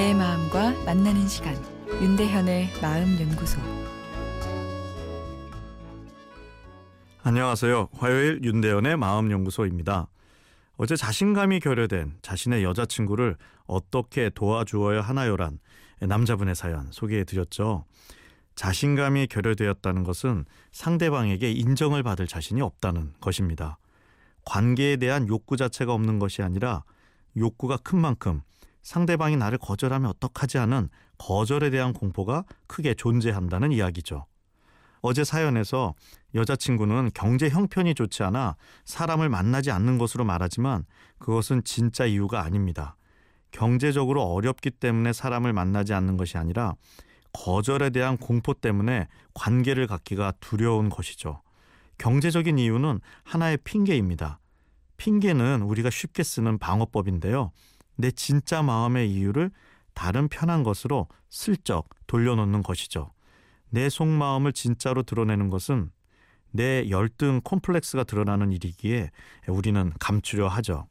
[0.00, 1.54] 내 마음과 만나는 시간
[2.00, 3.60] 윤대현의 마음 연구소
[7.22, 7.90] 안녕하세요.
[7.92, 10.08] 화요일 윤대현의 마음 연구소입니다.
[10.78, 13.36] 어제 자신감이 결여된 자신의 여자친구를
[13.66, 15.58] 어떻게 도와주어야 하나요란
[16.00, 17.84] 남자분의 사연 소개해 드렸죠.
[18.54, 23.76] 자신감이 결여되었다는 것은 상대방에게 인정을 받을 자신이 없다는 것입니다.
[24.46, 26.84] 관계에 대한 욕구 자체가 없는 것이 아니라
[27.36, 28.40] 욕구가 큰 만큼
[28.82, 30.88] 상대방이 나를 거절하면 어떡하지 하는
[31.18, 34.26] 거절에 대한 공포가 크게 존재한다는 이야기죠.
[35.02, 35.94] 어제 사연에서
[36.34, 40.84] 여자친구는 경제 형편이 좋지 않아 사람을 만나지 않는 것으로 말하지만
[41.18, 42.96] 그것은 진짜 이유가 아닙니다.
[43.50, 46.74] 경제적으로 어렵기 때문에 사람을 만나지 않는 것이 아니라
[47.32, 51.42] 거절에 대한 공포 때문에 관계를 갖기가 두려운 것이죠.
[51.98, 54.38] 경제적인 이유는 하나의 핑계입니다.
[54.96, 57.52] 핑계는 우리가 쉽게 쓰는 방어법인데요.
[58.00, 59.50] 내 진짜 마음의 이유를
[59.94, 63.12] 다른 편한 것으로 슬쩍 돌려놓는 것이죠.
[63.70, 65.90] 내 속마음을 진짜로 드러내는 것은
[66.52, 69.10] 내 열등 콤플렉스가 드러나는 일이기에
[69.48, 70.88] 우리는 감추려 하죠.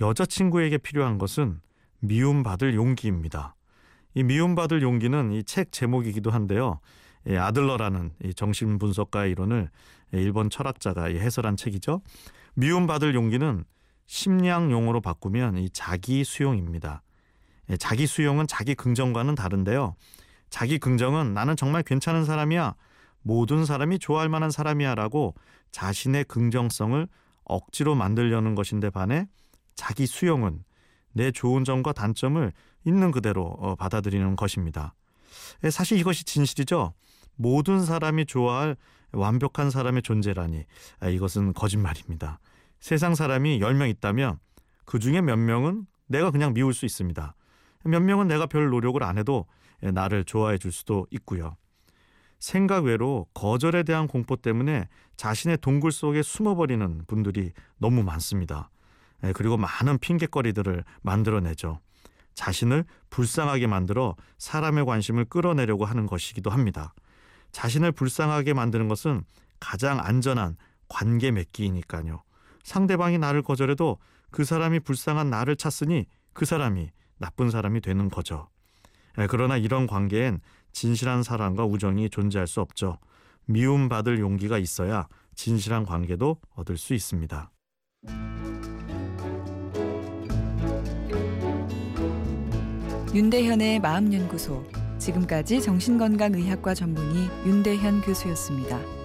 [0.00, 1.60] 여자친구에게 필요한 것은
[2.00, 3.54] 미움받을 용기입니다.
[4.14, 6.80] 이 미움받을 용기는 이 책 제목이기도 한데요.
[7.28, 9.70] 예, 아들러라는 이 정신분석가의 이론을
[10.12, 12.02] 일본 철학자가 해설한 책이죠.
[12.54, 13.64] 미움받을 용기는
[14.06, 17.02] 심량 용어로 바꾸면 이 자기 수용입니다.
[17.70, 19.94] 예, 자기 수용은 자기 긍정과는 다른데요.
[20.50, 22.74] 자기 긍정은 나는 정말 괜찮은 사람이야.
[23.22, 25.34] 모든 사람이 좋아할 만한 사람이야라고
[25.70, 27.08] 자신의 긍정성을
[27.44, 29.26] 억지로 만들려는 것인데 반해
[29.74, 30.64] 자기 수용은
[31.12, 32.52] 내 좋은 점과 단점을
[32.84, 34.94] 있는 그대로 어, 받아들이는 것입니다.
[35.64, 36.92] 예, 사실 이것이 진실이죠.
[37.36, 38.76] 모든 사람이 좋아할
[39.12, 40.64] 완벽한 사람의 존재라니
[41.00, 42.40] 아, 이것은 거짓말입니다.
[42.82, 44.40] 세상 사람이 10명 있다면
[44.84, 47.36] 그 중에 몇 명은 내가 그냥 미울 수 있습니다.
[47.84, 49.46] 몇 명은 내가 별 노력을 안 해도
[49.84, 51.56] 예, 나를 좋아해 줄 수도 있고요.
[52.40, 58.68] 생각 외로 거절에 대한 공포 때문에 자신의 동굴 속에 숨어버리는 분들이 너무 많습니다.
[59.22, 61.78] 예, 그리고 많은 핑계거리들을 만들어내죠.
[62.34, 66.94] 자신을 불쌍하게 만들어 사람의 관심을 끌어내려고 하는 것이기도 합니다.
[67.52, 69.22] 자신을 불쌍하게 만드는 것은
[69.60, 70.56] 가장 안전한
[70.88, 72.24] 관계 맺기이니까요.
[72.62, 73.98] 상대방이 나를 거절해도
[74.30, 78.48] 그 사람이 불쌍한 나를 찾으니 그 사람이 나쁜 사람이 되는 거죠.
[79.18, 80.40] 예, 그러나 이런 관계엔
[80.72, 82.98] 진실한 사랑과 우정이 존재할 수 없죠.
[83.46, 87.50] 미움받을 용기가 있어야 진실한 관계도 얻을 수 있습니다.
[93.14, 94.64] 윤대현의 마음연구소
[94.98, 99.01] 지금까지 정신건강의학과 전문의 윤대현 교수였습니다.